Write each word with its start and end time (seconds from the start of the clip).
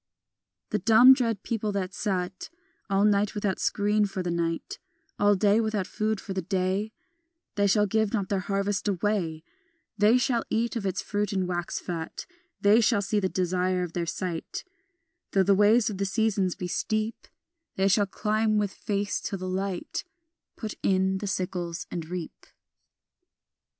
The 0.71 0.79
dumb 0.79 1.13
dread 1.13 1.43
people 1.43 1.71
that 1.73 1.93
sat 1.93 2.49
All 2.89 3.05
night 3.05 3.35
without 3.35 3.59
screen 3.59 4.05
for 4.07 4.23
the 4.23 4.31
night, 4.31 4.79
All 5.19 5.35
day 5.35 5.61
without 5.61 5.85
food 5.85 6.19
for 6.19 6.33
the 6.33 6.41
day, 6.41 6.91
They 7.53 7.67
shall 7.67 7.85
give 7.85 8.11
not 8.11 8.27
their 8.27 8.39
harvest 8.39 8.87
away, 8.87 9.43
They 9.99 10.17
shall 10.17 10.43
eat 10.49 10.75
of 10.75 10.87
its 10.87 11.03
fruit 11.03 11.31
and 11.33 11.47
wax 11.47 11.77
fat: 11.79 12.25
They 12.59 12.81
shall 12.81 13.03
see 13.03 13.19
the 13.19 13.29
desire 13.29 13.83
of 13.83 13.93
their 13.93 14.07
sight, 14.07 14.63
Though 15.33 15.43
the 15.43 15.53
ways 15.53 15.87
of 15.87 15.99
the 15.99 16.05
seasons 16.05 16.55
be 16.55 16.67
steep, 16.67 17.27
They 17.75 17.87
shall 17.87 18.07
climb 18.07 18.57
with 18.57 18.73
face 18.73 19.21
to 19.21 19.37
the 19.37 19.47
light, 19.47 20.03
Put 20.55 20.73
in 20.81 21.19
the 21.19 21.27
sickles 21.27 21.85
and 21.91 22.09
reap. 22.09 22.47